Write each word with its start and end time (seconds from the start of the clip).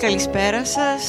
καλησπέρα 0.00 0.64
σας 0.64 1.02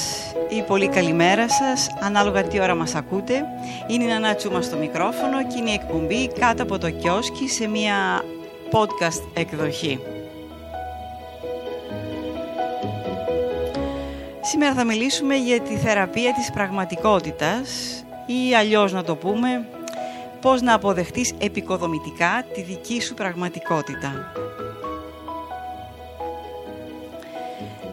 ή 0.49 0.61
πολύ 0.61 0.87
καλημέρα 0.87 1.49
σας, 1.49 1.89
ανάλογα 1.99 2.43
τι 2.43 2.59
ώρα 2.61 2.75
μας 2.75 2.95
ακούτε. 2.95 3.45
Είναι 3.87 4.03
η 4.03 4.07
Νανά 4.07 4.35
Τσούμα 4.35 4.61
στο 4.61 4.77
μικρόφωνο 4.77 5.47
και 5.47 5.57
είναι 5.57 5.69
η 5.69 5.73
εκπομπή 5.73 6.27
κάτω 6.27 6.63
από 6.63 6.77
το 6.77 6.89
κιόσκι 6.89 7.47
σε 7.49 7.67
μια 7.67 8.23
podcast 8.71 9.21
εκδοχή. 9.33 9.99
Σήμερα 14.41 14.73
θα 14.73 14.83
μιλήσουμε 14.83 15.35
για 15.35 15.61
τη 15.61 15.75
θεραπεία 15.75 16.33
της 16.33 16.51
πραγματικότητας 16.51 17.69
ή 18.25 18.55
αλλιώς 18.55 18.91
να 18.91 19.03
το 19.03 19.15
πούμε 19.15 19.67
πώς 20.41 20.61
να 20.61 20.73
αποδεχτείς 20.73 21.33
επικοδομητικά 21.37 22.45
τη 22.53 22.61
δική 22.61 23.01
σου 23.01 23.13
πραγματικότητα. 23.13 24.31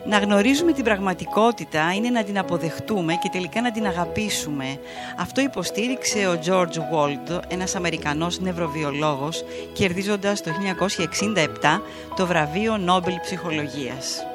Να 0.09 0.19
γνωρίζουμε 0.19 0.73
την 0.73 0.85
πραγματικότητα 0.85 1.93
είναι 1.95 2.11
να 2.11 2.25
την 2.25 2.39
αποδεχτούμε 2.39 3.12
και 3.23 3.29
τελικά 3.33 3.61
να 3.61 3.71
την 3.71 3.87
αγαπήσουμε. 3.87 4.79
Αυτό 5.19 5.41
υποστήριξε 5.41 6.27
ο 6.27 6.39
George 6.47 6.79
Wald, 6.95 7.41
ένας 7.48 7.75
Αμερικανός 7.75 8.41
νευροβιολόγος, 8.41 9.45
κερδίζοντας 9.73 10.43
το 10.43 10.51
1967 10.51 11.83
το 12.17 12.27
βραβείο 12.27 12.77
Νόμπελ 12.77 13.15
Ψυχολογίας. 13.23 14.27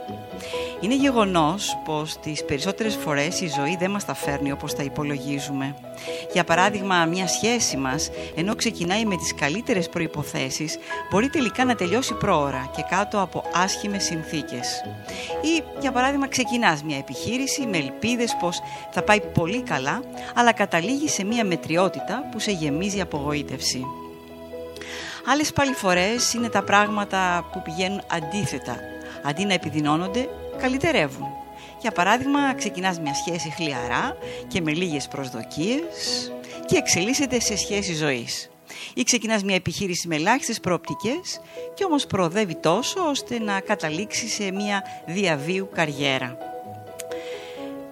Είναι 0.81 0.95
γεγονός 0.95 1.77
πως 1.85 2.19
τις 2.19 2.45
περισσότερες 2.45 2.95
φορές 2.95 3.41
η 3.41 3.47
ζωή 3.47 3.75
δεν 3.79 3.91
μας 3.91 4.05
τα 4.05 4.13
φέρνει 4.13 4.51
όπως 4.51 4.73
τα 4.73 4.83
υπολογίζουμε. 4.83 5.75
Για 6.33 6.43
παράδειγμα, 6.43 7.05
μια 7.05 7.27
σχέση 7.27 7.77
μας, 7.77 8.09
ενώ 8.35 8.55
ξεκινάει 8.55 9.05
με 9.05 9.15
τις 9.15 9.35
καλύτερες 9.35 9.89
προϋποθέσεις, 9.89 10.77
μπορεί 11.11 11.29
τελικά 11.29 11.65
να 11.65 11.75
τελειώσει 11.75 12.13
πρόωρα 12.13 12.71
και 12.75 12.83
κάτω 12.89 13.21
από 13.21 13.43
άσχημες 13.53 14.03
συνθήκες. 14.03 14.83
Ή, 15.41 15.63
για 15.79 15.91
παράδειγμα, 15.91 16.27
ξεκινάς 16.27 16.83
μια 16.83 16.97
επιχείρηση 16.97 17.65
με 17.65 17.77
ελπίδες 17.77 18.35
πως 18.39 18.61
θα 18.91 19.01
πάει 19.01 19.21
πολύ 19.21 19.61
καλά, 19.61 20.01
αλλά 20.35 20.53
καταλήγει 20.53 21.09
σε 21.09 21.23
μια 21.23 21.45
μετριότητα 21.45 22.29
που 22.31 22.39
σε 22.39 22.51
γεμίζει 22.51 23.01
απογοήτευση. 23.01 23.85
Άλλες 25.31 25.53
πάλι 25.53 25.73
φορές 25.73 26.33
είναι 26.33 26.49
τα 26.49 26.63
πράγματα 26.63 27.49
που 27.51 27.61
πηγαίνουν 27.61 28.01
αντίθετα. 28.07 28.79
Αντί 29.23 29.45
να 29.45 29.53
επιδεινώνονται, 29.53 30.29
καλυτερεύουν. 30.61 31.27
Για 31.81 31.91
παράδειγμα, 31.91 32.53
ξεκινάς 32.53 32.99
μια 32.99 33.13
σχέση 33.13 33.49
χλιαρά 33.49 34.17
και 34.47 34.61
με 34.61 34.71
λίγες 34.71 35.07
προσδοκίες 35.07 36.31
και 36.65 36.77
εξελίσσεται 36.77 37.39
σε 37.39 37.57
σχέση 37.57 37.93
ζωής. 37.93 38.49
Ή 38.93 39.03
ξεκινάς 39.03 39.43
μια 39.43 39.55
επιχείρηση 39.55 40.07
με 40.07 40.15
ελάχιστες 40.15 40.59
προοπτικές 40.59 41.41
και 41.73 41.83
όμως 41.83 42.05
προοδεύει 42.05 42.55
τόσο 42.55 43.07
ώστε 43.09 43.39
να 43.39 43.59
καταλήξει 43.59 44.27
σε 44.27 44.51
μια 44.51 44.83
διαβίου 45.05 45.69
καριέρα. 45.73 46.37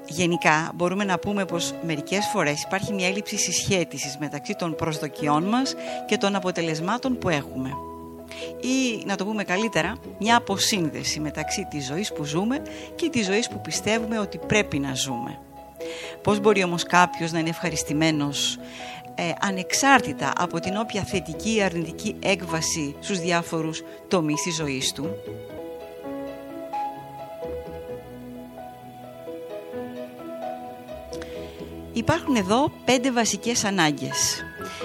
Γενικά 0.07 0.71
μπορούμε 0.75 1.03
να 1.03 1.19
πούμε 1.19 1.45
πως 1.45 1.73
μερικές 1.85 2.25
φορές 2.33 2.63
υπάρχει 2.63 2.93
μια 2.93 3.07
έλλειψη 3.07 3.37
συσχέτισης 3.37 4.17
μεταξύ 4.17 4.55
των 4.57 4.75
προσδοκιών 4.75 5.43
μας 5.43 5.75
και 6.07 6.17
των 6.17 6.35
αποτελεσμάτων 6.35 7.17
που 7.17 7.29
έχουμε 7.29 7.69
ή 8.61 9.03
να 9.05 9.15
το 9.15 9.25
πούμε 9.25 9.43
καλύτερα 9.43 9.97
μια 10.19 10.37
αποσύνδεση 10.37 11.19
μεταξύ 11.19 11.67
της 11.69 11.85
ζωής 11.85 12.13
που 12.13 12.23
ζούμε 12.23 12.61
και 12.95 13.09
της 13.09 13.25
ζωής 13.25 13.49
που 13.49 13.61
πιστεύουμε 13.61 14.19
ότι 14.19 14.37
πρέπει 14.47 14.79
να 14.79 14.93
ζούμε. 14.93 15.39
Πώς 16.21 16.39
μπορεί 16.39 16.63
όμως 16.63 16.83
κάποιος 16.83 17.31
να 17.31 17.39
είναι 17.39 17.49
ευχαριστημένος 17.49 18.57
ε, 19.15 19.31
ανεξάρτητα 19.39 20.33
από 20.37 20.59
την 20.59 20.75
όποια 20.77 21.03
θετική 21.03 21.55
ή 21.55 21.61
αρνητική 21.61 22.15
έκβαση 22.19 22.95
στους 22.99 23.19
διάφορους 23.19 23.83
τομείς 24.07 24.41
της 24.41 24.55
ζωής 24.55 24.91
του; 24.91 25.15
Υπάρχουν 31.93 32.35
εδώ 32.35 32.71
πέντε 32.85 33.11
βασικές 33.11 33.63
ανάγκες 33.63 34.43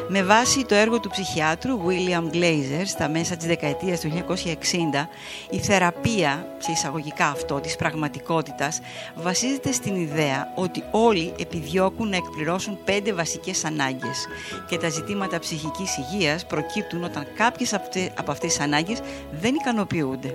με 0.09 0.23
βάση 0.23 0.65
το 0.65 0.75
έργο 0.75 1.01
του 1.01 1.11
ψυχιάτρου 1.11 1.81
William 1.87 2.35
Glazer 2.35 2.83
στα 2.85 3.09
μέσα 3.09 3.37
της 3.37 3.47
δεκαετίας 3.47 4.01
του 4.01 4.25
1960, 4.29 5.09
η 5.51 5.59
θεραπεία, 5.59 6.47
σε 6.59 6.73
εισαγωγικά 6.73 7.27
αυτό, 7.27 7.61
της 7.61 7.77
πραγματικότητας, 7.77 8.81
βασίζεται 9.15 9.73
στην 9.73 9.95
ιδέα 9.95 10.53
ότι 10.55 10.83
όλοι 10.91 11.33
επιδιώκουν 11.39 12.09
να 12.09 12.17
εκπληρώσουν 12.17 12.79
πέντε 12.85 13.13
βασικές 13.13 13.65
ανάγκες 13.65 14.27
και 14.69 14.77
τα 14.79 14.89
ζητήματα 14.89 15.39
ψυχικής 15.39 15.97
υγείας 15.97 16.47
προκύπτουν 16.47 17.05
όταν 17.05 17.27
κάποιες 17.37 17.75
από 18.15 18.31
αυτές 18.31 18.53
τις 18.53 18.61
ανάγκες 18.61 19.01
δεν 19.41 19.55
ικανοποιούνται. 19.55 20.35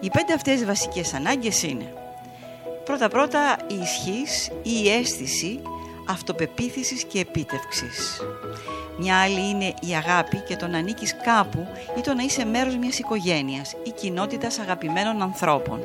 Οι 0.00 0.10
πέντε 0.10 0.32
αυτές 0.32 0.64
βασικές 0.64 1.14
ανάγκες 1.14 1.62
είναι 1.62 1.92
πρώτα-πρώτα 2.84 3.56
η 3.66 3.74
ισχύς 3.74 4.50
ή 4.62 4.82
η 4.84 4.88
αίσθηση 4.90 5.60
αυτοπεποίθησης 6.04 7.04
και 7.04 7.20
επίτευξης. 7.20 8.20
Μια 8.98 9.20
άλλη 9.20 9.48
είναι 9.48 9.74
η 9.80 9.94
αγάπη 9.96 10.36
και 10.36 10.56
το 10.56 10.66
να 10.66 10.78
ανήκεις 10.78 11.16
κάπου 11.24 11.66
ή 11.98 12.00
το 12.00 12.14
να 12.14 12.22
είσαι 12.22 12.44
μέρος 12.44 12.76
μιας 12.76 12.98
οικογένειας 12.98 13.74
ή 13.84 13.90
κοινότητας 13.90 14.58
αγαπημένων 14.58 15.22
ανθρώπων. 15.22 15.80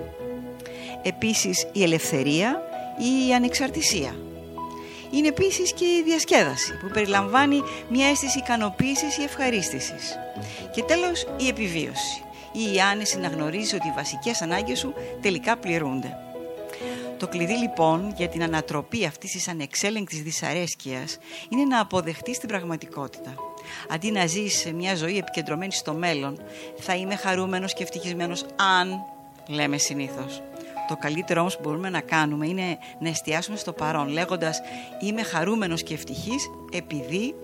Επίσης 1.04 1.68
η 1.72 1.84
ελευθερία 1.84 2.62
ή 3.00 3.28
η 3.28 3.34
ανεξαρτησία. 3.34 4.16
Είναι 5.12 5.28
επίσης 5.28 5.74
και 5.74 5.86
η 5.86 6.04
διασκέδαση 6.06 6.78
που 6.78 6.88
περιλαμβάνει 6.94 7.62
μια 7.90 8.08
αίσθηση 8.08 8.38
ικανοποίησης 8.38 9.18
ή 9.18 9.24
ευχαρίστησης. 9.24 10.18
Και 10.72 10.84
τέλος 10.84 11.28
η 11.38 11.48
επιβίωση 11.48 12.24
ή 12.52 12.74
η 12.74 12.80
άνεση 12.80 13.20
να 13.20 13.28
γνωρίζεις 13.28 13.74
ότι 13.74 13.88
οι 13.88 13.94
βασικές 13.96 14.42
ανάγκες 14.42 14.80
σου 14.80 14.94
τελικά 15.22 15.58
πληρούνται. 15.58 16.18
Το 17.20 17.28
κλειδί 17.28 17.54
λοιπόν 17.54 18.14
για 18.18 18.28
την 18.28 18.44
ανατροπή 18.44 19.06
αυτής 19.06 19.32
της 19.32 19.48
ανεξέλεγκτης 19.48 20.22
δυσαρέσκειας 20.22 21.18
είναι 21.50 21.64
να 21.64 21.80
αποδεχτείς 21.80 22.38
την 22.38 22.48
πραγματικότητα. 22.48 23.34
Αντί 23.90 24.12
να 24.12 24.26
ζεις 24.26 24.60
σε 24.60 24.74
μια 24.74 24.96
ζωή 24.96 25.18
επικεντρωμένη 25.18 25.72
στο 25.72 25.94
μέλλον, 25.94 26.42
θα 26.78 26.96
είμαι 26.96 27.16
χαρούμενος 27.16 27.74
και 27.74 27.84
ευτυχισμένος 27.84 28.46
αν, 28.80 29.04
λέμε 29.48 29.78
συνήθως. 29.78 30.42
Το 30.88 30.96
καλύτερο 30.96 31.40
όμως 31.40 31.56
που 31.56 31.62
μπορούμε 31.64 31.90
να 31.90 32.02
κάνουμε 32.02 32.48
είναι 32.48 32.78
να 33.00 33.10
εστιάσουμε 33.10 33.58
στο 33.58 33.74
παρόν 33.74 34.08
λέγοντας 34.08 34.62
είμαι 35.02 35.24
χαρούμενος 35.24 35.84
και 35.84 35.94
ευτυχής 35.94 36.50
επειδή 36.72 37.36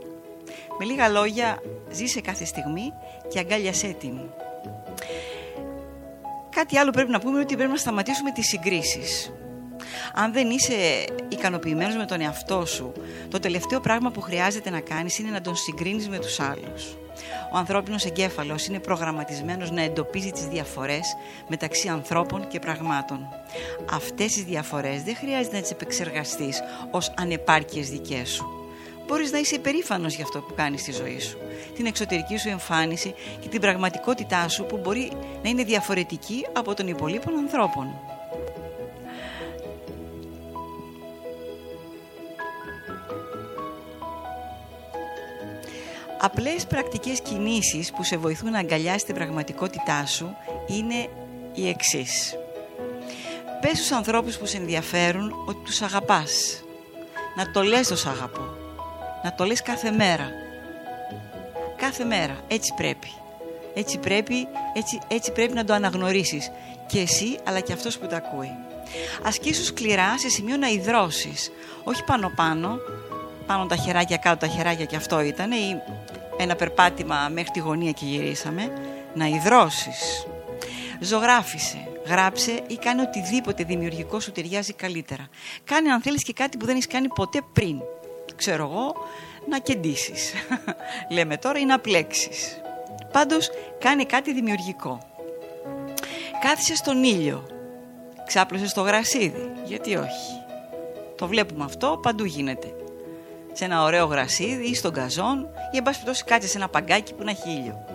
με 0.80 0.86
λίγα 0.86 1.10
λόγια 1.10 1.62
ζήσε 1.92 2.22
κάθε 2.22 2.46
στιγμή 2.46 2.94
και 3.28 3.40
αγκάλιασέ 3.40 3.96
την. 4.00 4.20
Κάτι 6.50 6.78
άλλο 6.78 6.92
πρέπει 6.92 7.12
να 7.12 7.20
πούμε 7.20 7.40
ότι 7.40 7.56
πρέπει 7.56 7.72
να 7.72 7.78
σταματήσουμε 7.78 8.32
τις 8.32 8.48
συγκρίσεις. 8.48 9.32
Αν 10.14 10.34
δεν 10.34 10.50
είσαι 10.50 11.06
ικανοποιημένος 11.30 11.96
με 11.96 12.06
τον 12.06 12.22
εαυτό 12.22 12.66
σου, 12.66 12.92
το 13.30 13.40
τελευταίο 13.40 13.80
πράγμα 13.80 14.12
που 14.12 14.22
χρειάζεται 14.22 14.70
να 14.70 14.80
κάνεις 14.80 15.20
είναι 15.20 15.30
να 15.30 15.42
τον 15.42 15.56
συγκρίνεις 15.56 16.10
με 16.10 16.20
τους 16.20 16.40
άλλους. 16.40 16.98
Ο 17.54 17.58
ανθρώπινος 17.58 18.06
εγκέφαλος 18.06 18.66
είναι 18.68 18.80
προγραμματισμένος 18.80 19.72
να 19.72 19.82
εντοπίζει 19.82 20.32
τις 20.32 20.46
διαφορές 20.46 21.16
μεταξύ 21.48 21.88
ανθρώπων 21.88 22.48
και 22.48 22.60
πραγμάτων. 22.60 23.28
Αυτές 23.92 24.34
τις 24.34 24.44
διαφορές 24.44 25.04
δεν 25.04 25.16
χρειάζεται 25.16 25.56
να 25.56 25.62
τις 25.62 25.72
επεξεργαστείς 25.72 26.62
ως 26.92 27.14
ανεπάρκειες 27.18 27.90
δικές 27.90 28.30
σου. 28.30 28.50
Μπορείς 29.08 29.32
να 29.32 29.38
είσαι 29.38 29.56
υπερήφανος 29.56 30.16
για 30.16 30.24
αυτό 30.24 30.40
που 30.40 30.54
κάνεις 30.54 30.82
στη 30.82 30.92
ζωή 30.92 31.20
σου, 31.20 31.38
την 31.76 31.86
εξωτερική 31.86 32.38
σου 32.38 32.50
εμφάνιση 32.50 33.14
και 33.40 33.48
την 33.48 33.62
πραγματικότητά 33.62 34.50
σου 34.50 34.66
που 34.66 34.78
μπορεί 34.78 35.12
να 35.44 35.50
είναι 35.50 35.64
διαφορετική 35.64 36.46
από 36.54 36.74
των 36.74 36.88
υπολείπων 36.88 37.38
ανθρώπων. 37.38 38.15
Απλές 46.26 46.66
πρακτικές 46.66 47.22
κινήσεις 47.22 47.92
που 47.92 48.04
σε 48.04 48.18
βοηθούν 48.18 48.52
να 48.52 48.60
αγκαλιάσεις 48.60 49.04
την 49.04 49.16
πραγματικότητά 49.16 50.06
σου 50.06 50.36
είναι 50.68 51.10
οι 51.54 51.70
εξής. 51.70 52.36
Πες 53.62 53.78
στους 53.78 53.92
ανθρώπους 53.92 54.38
που 54.38 54.46
σε 54.46 54.58
ενδιαφέρουν 54.58 55.34
ότι 55.48 55.58
τους 55.66 55.82
αγαπάς. 55.82 56.64
Να 57.36 57.52
το 57.52 57.62
λες 57.62 57.88
το 57.88 58.10
αγαπώ. 58.10 58.48
Να 59.24 59.36
το 59.36 59.44
λες 59.44 59.62
κάθε 59.62 59.92
μέρα. 59.92 60.30
Κάθε 61.76 62.04
μέρα. 62.04 62.38
Έτσι 62.48 62.74
πρέπει. 62.78 63.12
Έτσι 63.74 63.98
πρέπει, 63.98 64.48
έτσι, 64.74 65.00
έτσι 65.08 65.32
πρέπει 65.32 65.54
να 65.54 65.64
το 65.64 65.74
αναγνωρίσεις. 65.74 66.52
Και 66.88 67.00
εσύ 67.00 67.38
αλλά 67.44 67.60
και 67.60 67.74
αυτός 67.74 67.98
που 67.98 68.08
τα 68.08 68.18
ακούει. 68.18 68.52
Ασκήσου 69.24 69.64
σκληρά 69.64 70.18
σε 70.18 70.30
σημείο 70.30 70.58
να 70.58 70.68
υδρώσεις. 70.68 71.52
Όχι 71.84 72.04
πάνω 72.04 72.32
πάνω, 72.36 72.78
πάνω 73.46 73.66
τα 73.66 73.76
χεράκια 73.76 74.18
κάτω 74.18 74.38
τα 74.38 74.48
χεράκια 74.48 74.86
και 74.86 74.96
αυτό 74.96 75.22
ήταν 75.22 75.52
ή 75.52 75.82
ένα 76.38 76.56
περπάτημα 76.56 77.30
μέχρι 77.34 77.52
τη 77.52 77.60
γωνία 77.60 77.92
και 77.92 78.06
γυρίσαμε 78.06 78.74
να 79.14 79.26
υδρώσεις 79.26 80.28
ζωγράφισε, 81.00 81.88
γράψε 82.06 82.64
ή 82.68 82.76
κάνε 82.76 83.02
οτιδήποτε 83.02 83.64
δημιουργικό 83.64 84.20
σου 84.20 84.32
ταιριάζει 84.32 84.74
καλύτερα 84.74 85.28
κάνε 85.64 85.92
αν 85.92 86.02
θέλεις 86.02 86.24
και 86.24 86.34
κάτι 86.34 86.58
που 86.58 86.66
δεν 86.66 86.76
έχεις 86.76 86.88
κάνει 86.88 87.08
ποτέ 87.08 87.42
πριν 87.54 87.82
ξέρω 88.36 88.64
εγώ 88.64 88.96
να 89.50 89.60
κεντήσεις 89.60 90.34
λέμε 91.16 91.38
τώρα 91.38 91.60
ή 91.60 91.66
να 91.66 91.80
πλέξεις 91.80 92.62
πάντως 93.12 93.50
κάνε 93.80 94.04
κάτι 94.04 94.34
δημιουργικό 94.34 95.00
κάθισε 96.42 96.76
στον 96.76 97.04
ήλιο 97.04 97.46
Ξάπλωσε 98.26 98.68
στο 98.68 98.82
γρασίδι. 98.82 99.52
Γιατί 99.66 99.96
όχι; 99.96 100.44
Το 101.16 101.28
βλέπουμε 101.28 101.64
αυτό, 101.64 102.00
παντού 102.02 102.26
γίνεται. 102.26 102.74
Σε 103.58 103.66
ένα 103.66 103.84
ωραίο 103.84 104.06
γρασίδι 104.06 104.66
ή 104.66 104.76
στον 104.76 104.94
καζόν 104.94 105.48
ή 105.72 105.78
εν 105.78 105.84
πάση 105.84 106.24
κάτσε 106.26 106.48
σε 106.48 106.58
ένα 106.58 106.70
παγκάκι 106.70 107.14
που 107.14 107.24
να 107.24 107.32
έχει 107.32 107.50
ήλιο. 107.50 107.86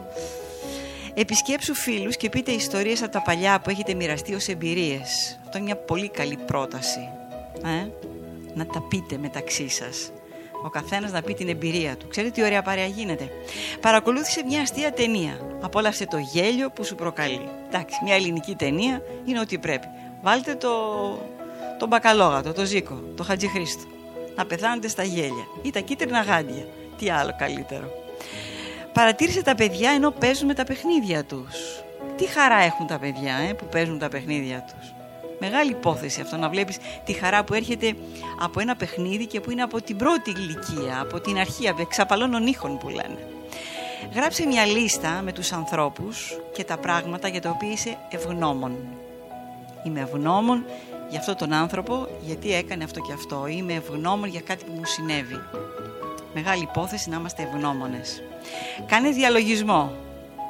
Επισκέψου 1.15 1.75
φίλους 1.75 2.17
και 2.17 2.29
πείτε 2.29 2.51
ιστορίες 2.51 3.03
από 3.03 3.13
τα 3.13 3.23
παλιά 3.23 3.61
που 3.61 3.71
έχετε 3.71 3.95
μοιραστεί 3.95 4.35
ως 4.35 4.49
εμπειρίες. 4.49 5.39
Αυτό 5.45 5.57
είναι 5.59 5.67
μια 5.67 5.77
πολύ 5.77 6.09
καλή 6.09 6.37
πρόταση. 6.47 7.09
Ε; 7.65 7.89
Να 8.55 8.67
τα 8.67 8.83
πείτε 8.89 9.17
μεταξύ 9.19 9.69
σας. 9.69 10.11
Ο 10.65 10.69
καθένας 10.69 11.13
να 11.13 11.23
πει 11.23 11.35
την 11.35 11.49
εμπειρία 11.49 11.97
του. 11.97 12.09
Ξέρετε 12.09 12.33
τι 12.33 12.43
ωραία 12.43 12.63
παρέα 12.63 12.87
γίνεται. 12.87 13.29
Παρακολούθησε 13.81 14.43
μια 14.45 14.61
αστεία 14.61 14.93
ταινία. 14.93 15.41
Απόλαυσε 15.61 16.07
το 16.07 16.19
γέλιο 16.19 16.71
που 16.71 16.85
σου 16.85 16.95
προκαλεί. 16.95 17.49
Εντάξει, 17.69 17.99
μια 18.05 18.15
ελληνική 18.15 18.55
ταινία 18.55 19.03
είναι 19.25 19.41
ό,τι 19.41 19.59
πρέπει. 19.59 19.87
Βάλτε 20.23 20.55
το, 20.55 20.69
το 21.79 21.87
μπακαλόγατο, 21.87 22.53
το 22.53 22.65
ζήκο, 22.65 23.03
το 23.17 23.23
χατζιχρίστο. 23.23 23.85
Να 24.37 24.47
πεθάνετε 24.47 24.89
στα 24.89 25.03
γέλια 25.03 25.47
ή 25.63 25.71
τα 25.71 25.81
κίτρινα 25.81 26.21
γάντια. 26.21 26.67
Τι 26.99 27.11
άλλο 27.11 27.35
καλύτερο. 27.39 27.91
Παρατήρησε 28.93 29.43
τα 29.43 29.55
παιδιά 29.55 29.91
ενώ 29.91 30.11
παίζουν 30.11 30.47
με 30.47 30.55
τα 30.55 30.65
παιχνίδια 30.65 31.25
τους. 31.25 31.83
Τι 32.17 32.27
χαρά 32.27 32.59
έχουν 32.59 32.87
τα 32.87 32.99
παιδιά 32.99 33.35
ε, 33.49 33.53
που 33.53 33.65
παίζουν 33.65 33.99
τα 33.99 34.09
παιχνίδια 34.09 34.65
τους. 34.69 34.93
Μεγάλη 35.41 35.71
υπόθεση 35.71 36.21
αυτό 36.21 36.37
να 36.37 36.49
βλέπεις 36.49 36.79
τη 37.05 37.13
χαρά 37.13 37.45
που 37.45 37.55
έρχεται 37.55 37.95
από 38.41 38.61
ένα 38.61 38.77
παιχνίδι 38.77 39.27
και 39.27 39.41
που 39.41 39.51
είναι 39.51 39.63
από 39.63 39.83
την 39.83 39.97
πρώτη 39.97 40.31
ηλικία, 40.31 41.01
από 41.01 41.21
την 41.21 41.39
αρχή, 41.39 41.69
από 41.69 41.83
εξαπαλώνων 41.83 42.47
ήχων 42.47 42.79
που 42.79 42.89
λένε. 42.89 43.19
Γράψε 44.15 44.47
μια 44.47 44.65
λίστα 44.65 45.21
με 45.25 45.33
τους 45.33 45.53
ανθρώπους 45.53 46.39
και 46.53 46.65
τα 46.65 46.79
πράγματα 46.79 47.29
για 47.29 47.41
τα 47.41 47.51
οποία 47.51 47.73
είσαι 47.73 47.97
ευγνώμων. 48.11 48.77
Είμαι 49.83 50.01
ευγνώμων 50.01 50.65
για 51.11 51.19
αυτόν 51.19 51.37
τον 51.37 51.53
άνθρωπο 51.53 52.09
γιατί 52.21 52.55
έκανε 52.55 52.85
αυτό 52.85 53.01
και 53.01 53.13
αυτό. 53.13 53.47
Είμαι 53.47 53.73
ευγνώμων 53.73 54.29
για 54.29 54.41
κάτι 54.41 54.65
που 54.65 54.73
μου 54.73 54.85
συνέβη. 54.85 55.41
Μεγάλη 56.35 56.63
υπόθεση 56.63 57.11
να 57.11 57.17
είμαστε 57.17 57.43
ευγνώμονες. 57.43 58.23
Κάνε 58.87 59.11
διαλογισμό 59.11 59.93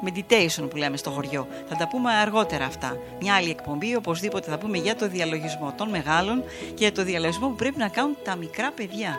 meditation 0.05 0.69
που 0.69 0.77
λέμε 0.77 0.97
στο 0.97 1.09
χωριό. 1.09 1.47
Θα 1.69 1.75
τα 1.75 1.87
πούμε 1.87 2.11
αργότερα 2.11 2.65
αυτά. 2.65 2.97
Μια 3.21 3.35
άλλη 3.35 3.49
εκπομπή, 3.49 3.95
οπωσδήποτε 3.95 4.49
θα 4.49 4.57
πούμε 4.57 4.77
για 4.77 4.95
το 4.95 5.07
διαλογισμό 5.07 5.73
των 5.77 5.89
μεγάλων 5.89 6.43
και 6.67 6.83
για 6.83 6.91
το 6.91 7.03
διαλογισμό 7.03 7.47
που 7.47 7.55
πρέπει 7.55 7.77
να 7.77 7.87
κάνουν 7.87 8.17
τα 8.23 8.35
μικρά 8.35 8.71
παιδιά. 8.71 9.15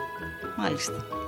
Μάλιστα. 0.57 1.22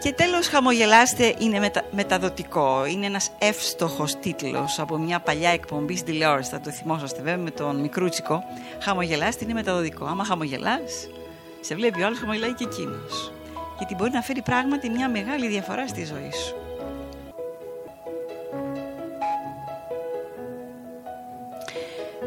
Και 0.00 0.12
τέλος 0.12 0.48
χαμογελάστε 0.48 1.34
είναι 1.38 1.70
μεταδοτικό. 1.90 2.86
Είναι 2.86 3.06
ένας 3.06 3.30
εύστοχος 3.38 4.18
τίτλος 4.18 4.78
από 4.78 4.98
μια 4.98 5.20
παλιά 5.20 5.50
εκπομπή 5.50 5.94
στην 5.94 6.06
τηλεόραση. 6.06 6.50
Θα 6.50 6.60
το 6.60 6.70
θυμόσαστε 6.70 7.22
βέβαια 7.22 7.36
με 7.44 7.50
τον 7.50 7.76
Μικρούτσικο. 7.76 8.42
Χαμογελάστε 8.82 9.44
είναι 9.44 9.52
μεταδοτικό. 9.52 10.04
Άμα 10.04 10.24
χαμογελάς, 10.24 11.08
σε 11.60 11.74
βλέπει 11.74 12.02
ο 12.02 12.06
άλλος 12.06 12.18
χαμογελάει 12.18 12.52
και 12.54 12.64
εκείνος. 12.64 13.32
Γιατί 13.78 13.94
μπορεί 13.94 14.10
να 14.10 14.22
φέρει 14.22 14.42
πράγματι 14.42 14.90
μια 14.90 15.08
μεγάλη 15.08 15.48
διαφορά 15.48 15.88
στη 15.88 16.04
ζωή 16.04 16.30
σου. 16.32 16.56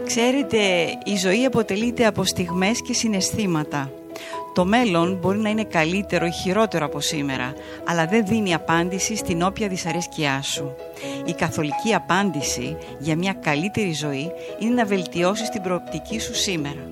Ξέρετε, 0.05 0.57
η 1.03 1.15
ζωή 1.15 1.45
αποτελείται 1.45 2.05
από 2.05 2.23
στιγμές 2.23 2.81
και 2.81 2.93
συναισθήματα. 2.93 3.91
Το 4.59 4.65
μέλλον 4.65 5.17
μπορεί 5.21 5.37
να 5.37 5.49
είναι 5.49 5.63
καλύτερο 5.63 6.25
ή 6.25 6.31
χειρότερο 6.31 6.85
από 6.85 6.99
σήμερα, 6.99 7.53
αλλά 7.85 8.05
δεν 8.05 8.25
δίνει 8.25 8.53
απάντηση 8.53 9.15
στην 9.15 9.41
όποια 9.41 9.67
δυσαρέσκειά 9.67 10.41
σου. 10.41 10.75
Η 11.25 11.33
καθολική 11.33 11.93
απάντηση 11.93 12.77
για 12.99 13.15
μια 13.15 13.33
καλύτερη 13.33 13.93
ζωή 13.93 14.31
είναι 14.59 14.73
να 14.73 14.85
βελτιώσεις 14.85 15.49
την 15.49 15.61
προοπτική 15.61 16.19
σου 16.19 16.35
σήμερα. 16.35 16.89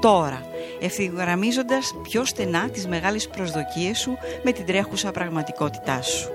Τώρα, 0.00 0.42
ευθυγραμμίζοντας 0.80 1.94
πιο 2.02 2.24
στενά 2.24 2.68
τις 2.68 2.86
μεγάλες 2.86 3.28
προσδοκίες 3.28 3.98
σου 3.98 4.18
με 4.42 4.52
την 4.52 4.66
τρέχουσα 4.66 5.10
πραγματικότητά 5.10 6.02
σου. 6.02 6.30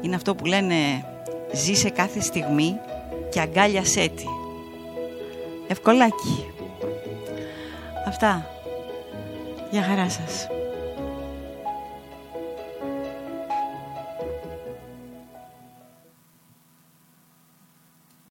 Είναι 0.00 0.14
αυτό 0.14 0.34
που 0.34 0.44
λένε 0.44 1.04
Ζήσε 1.52 1.90
κάθε 1.90 2.20
στιγμή 2.20 2.76
και 3.30 3.40
αγκάλιασέ 3.40 4.08
τη. 4.08 4.24
Ευκολάκι. 5.68 6.53
Αυτά. 8.06 8.46
Για 9.70 9.82
χαρά 9.82 10.10
σας. 10.10 10.46